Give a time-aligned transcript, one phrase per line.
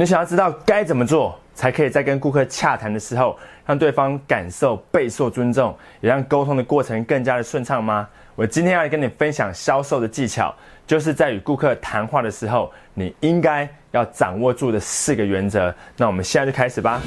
[0.00, 8.08] 你想要知道该怎么做，才可以在跟顾客洽谈的时候，让对方感受备受尊重，也让沟通的过程更加的顺畅吗？
[8.36, 10.54] 我今天要来跟你分享销售的技巧，
[10.86, 15.74] 就是在与顾客谈话的时候，你应该要掌握住的四个原则。
[15.96, 17.02] 那我们现在就开始吧。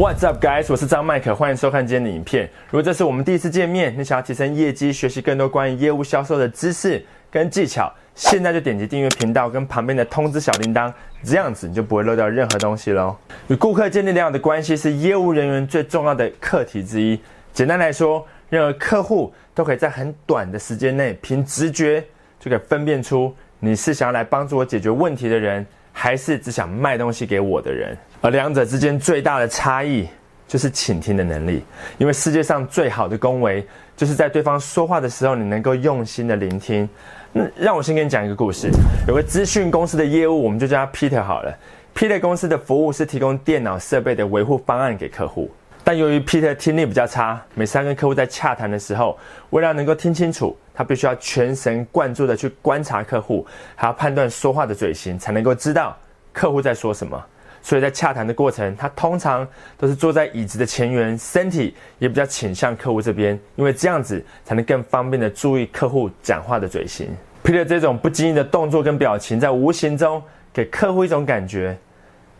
[0.00, 0.64] What's up, guys？
[0.70, 2.48] 我是张麦克，欢迎收看今天的影片。
[2.70, 10.90] 如果这是我们第一次见面，你想要提升业绩，学习更多关于业务销售的知识跟技巧，现在就点击订阅频道跟旁边的通知小铃铛，
[11.22, 13.14] 这样子你就不会漏掉任何东西喽。
[13.48, 17.20] 与顾客建立良好的关系是业务人员最重要的课题之一。
[17.52, 22.02] 简单来说，任何客户都可以在很短的时间内，凭直觉
[22.38, 27.94] 就可以分辨出你是想要来帮助我解决问题的人，还是只想卖东西给我的人。
[28.20, 30.06] 而两者之间最大的差异
[30.46, 31.62] 就是倾听的能力，
[31.96, 36.88] 因为世界上最好的恭维就是在对方说话的时候，你能够用心的聆听。
[37.32, 38.68] 那让我先跟你讲一个故事，
[39.06, 41.56] 有个资讯公司的业务，我们就叫他 Peter 好了。
[41.94, 45.50] Peter 公司的服务是提供电脑设备的维护方案给客户，
[45.82, 49.16] 但由于 Peter 听力比较差，每次跟客户在洽谈的时候，
[49.50, 55.96] 为了能够听清楚，他必须要全神贯注的去观察客户，还要判断说话的嘴型，才能够知道
[56.32, 57.24] 客户在说什么。
[57.62, 67.08] 所以在洽谈的过程，他通常都是坐在椅子的前缘，身体也比较倾向客户这边，因为这样子才能更方便的注意客户讲话的嘴型。
[67.44, 70.22] Peter 这种不经意的动作跟表情，在无形中
[70.52, 71.76] 给客户一种感觉：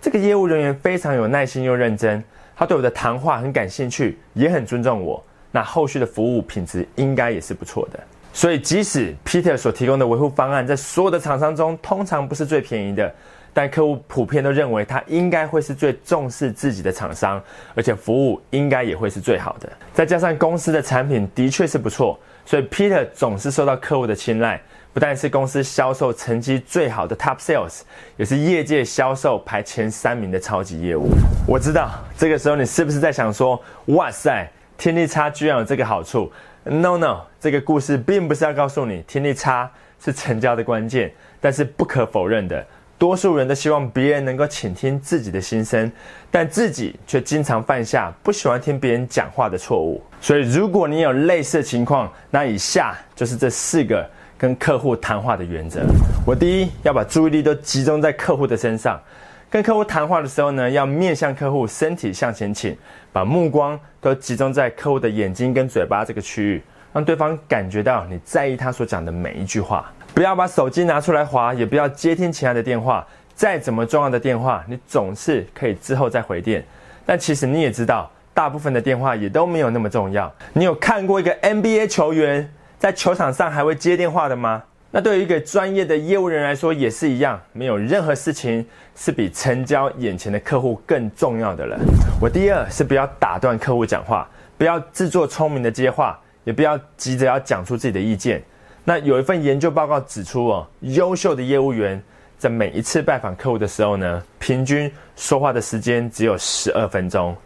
[0.01, 2.23] 这个业务人员非常有耐心又认真，
[2.57, 5.23] 他对我的谈话很感兴趣，也很尊重我。
[5.51, 8.01] 那后续的服务品质应该也是不错的。
[8.33, 13.12] 所以，即使 Peter 所提供的维护方案在所有的厂商中，通常不是最便宜的。
[13.53, 17.42] 但客户普遍都认为他应该会是最重视自己的厂商，
[17.75, 19.69] 而且服务应该也会是最好的。
[19.92, 24.61] 再加上公司的产品的确是不错，所以 Peter 总是受到客户的青睐。
[24.92, 27.83] 不但是公司销售成绩最好的 Top Sales，
[28.17, 31.08] 也是业界销售排前三名的超级业务。
[31.47, 36.30] 我知道这个时候你是不是在想说：“哇塞，天力差居然有这个好处
[36.65, 39.71] ？”No No，这个故事并不是要告诉你听力差
[40.03, 42.65] 是成交的关键，但是不可否认的。
[42.98, 45.91] 多数人都希望别人能够倾听自己的心声，
[46.31, 50.03] 但自己却经常犯下不喜欢听别人讲话的错误。
[50.21, 54.07] 所以，如果你有类似的情况，那以下就是这四个
[54.37, 55.81] 跟客户谈话的原则。
[56.27, 59.01] 我第一要把注意力都集中在客户的身上，
[59.50, 62.77] 跟客户谈话的时候呢，要面向客户，身体向前倾，
[63.12, 66.62] 把目光都集中在客户的眼睛跟嘴巴这个区域，
[66.92, 69.92] 让对方感觉到你在意他所讲的每一句话。
[70.14, 73.05] 不要把手机拿出来划，也不要接听其他的电话。
[73.34, 76.64] 再怎么重要的电话，你总是可以之后再回电。
[77.05, 80.32] 但其实你也知道，大部分的电话也都没有那么重要。
[80.52, 84.62] 你有看过一个 NBA 球员在球场上还会接电话的吗？
[84.92, 91.78] 那对于一个专业的业务人来说也是一样，没有任何事情是比成交眼前的客户更重要的了。
[92.20, 98.42] 我第二是不要打断客户讲话，不要自作聪明的接话，也不要急着要讲出自己的意见。
[98.83, 102.02] 那有一份研究报告指出哦，优秀的业务员
[102.36, 107.36] 在每一次拜访客户的时候呢，平均说话的时间只有十二分钟，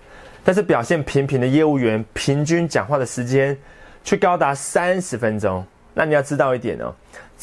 [0.43, 3.55] 但是表现平平的业务员平均讲话的时间
[4.03, 5.63] 却高达三十分钟。
[5.97, 6.93] 那你要知道一点哦，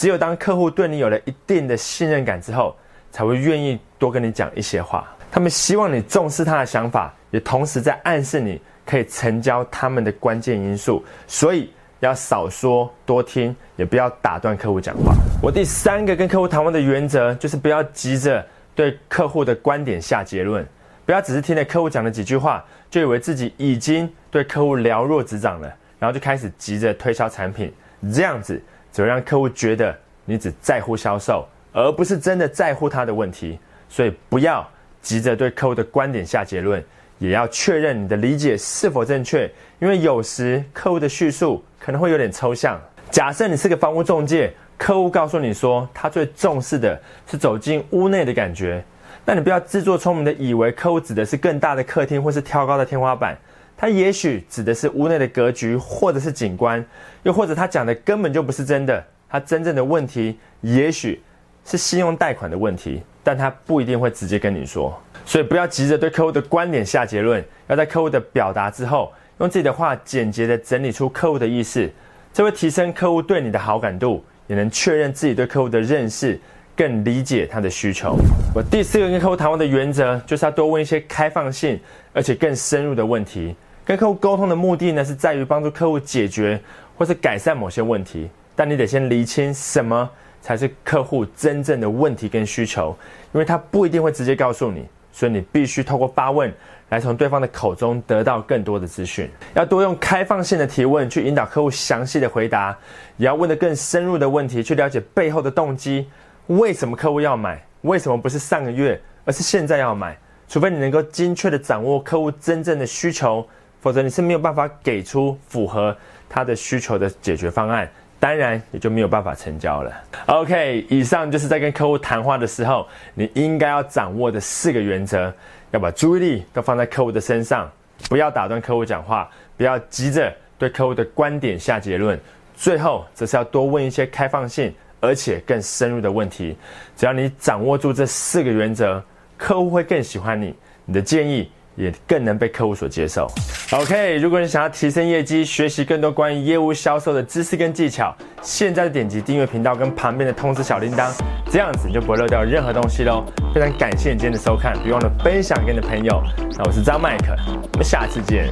[0.01, 2.75] 只有当客户对你有了一定的信任感之后，
[3.11, 5.07] 才会愿意多跟你讲一些话。
[5.31, 11.05] 他们希望你重视他的想法，也同时在暗示你可以成交他们的关键因素。
[11.27, 11.71] 所以。
[11.99, 15.13] 要少说多听，也不要打断客户讲话。
[15.39, 20.67] 我第三个跟客户谈话的原则就是不要急着对客户的观点下结论，
[21.05, 27.71] 不要只是听了客户讲了几句话，就以为自己已经对客户了若指掌了，然后就开始急着推销产品。
[28.11, 28.59] 这样子
[28.91, 33.57] 只会让客户觉得你只在乎销售，而不是真的在乎他的问题。
[33.89, 34.67] 所以不要
[35.01, 36.83] 急着对客户的观点下结论。
[37.19, 39.47] 也要确认你的理解是否正确，
[39.77, 42.81] 因为有时客户的叙述可能会有点抽象。
[43.11, 46.99] 假设你是个房屋中介，客户告诉你说他最重视的
[47.29, 48.83] 是走进屋内的感觉，
[49.23, 53.37] 那你不要自作聪明的以为客户指的是更大的客厅或是挑高的天花板，
[53.81, 56.85] 他也许指的是屋内的格局或者是景观，
[57.23, 61.19] 又或者他讲的根本就不是真的，他真正的问题也许
[61.65, 64.95] 是信用贷款的问题，但他不一定会直接跟你说。
[65.25, 71.89] 所以不要急着对客户的观点下结论，要在客户的表达之后，用自己的话简洁的整理出客户的意思，
[72.31, 76.39] 这会提升客户对你的好感度，也能确认自己对客户的认识，
[76.75, 78.15] 更理解他的需求。
[78.53, 81.79] 我第四个跟客户谈话的原则，就是要多问一些开放性
[82.13, 83.55] 而且更深入的问题。
[83.91, 86.57] 跟客户沟通的目的呢，是在于帮助客户解决
[86.97, 88.29] 或是改善某些问题。
[88.55, 90.09] 但你得先厘清什么
[90.39, 92.97] 才是客户真正的问题跟需求，
[93.33, 96.49] 因为他不一定会直接告诉你，所以你必须透过发问
[96.87, 99.29] 来从对方的口中得到更多的资讯。
[99.55, 102.73] 要多用开放性的提问去引导客户详细的回答，
[103.17, 106.07] 也要问得更深入的问题，去了解背后的动机，
[106.47, 107.61] 为什么客户要买？
[107.81, 110.17] 为什么不是上个月，而是现在要买？
[110.47, 113.45] 除非你能够精确的掌握客户真正的需求，
[113.81, 115.95] 否则你是没有办法给出符合
[116.29, 117.89] 他的需求的解决方案。
[118.19, 119.91] 当然也就没有办法成交了。
[120.27, 125.33] OK，以上就是在跟客户谈话的时候，你应该要掌握的四个原则：
[125.71, 127.67] 要把注意力都放在客户的身上，
[128.09, 132.19] 不要打断客户讲话，不要急着对客户的观点下结论。
[132.55, 136.55] 最后，则是要多问一些开放性而且更深入的问题。
[136.95, 139.03] 只要你掌握住这四个原则，
[139.35, 140.53] 客户会更喜欢你，
[140.85, 143.27] 你的建议也更能被客户所接受。
[143.71, 151.09] OK，如果你想要提升业绩，学习更多关于业务销售的知识跟技巧，现在点击订阅频道跟旁边的通知小铃铛，
[151.49, 153.23] 这样子你就不会漏掉任何东西喽。
[153.53, 156.21] 非常感谢你今天的收看，别忘了分享给你的朋友。
[156.57, 157.35] 那我是张麦克，
[157.73, 158.51] 我们下次见。